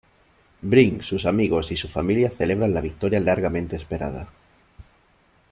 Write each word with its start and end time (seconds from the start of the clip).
Brink, 0.63 1.03
sus 1.03 1.27
amigos 1.27 1.71
y 1.71 1.77
su 1.77 1.87
familia 1.87 2.31
celebran 2.31 2.73
la 2.73 2.81
victoria 2.81 3.19
largamente 3.19 3.75
esperada. 3.75 4.29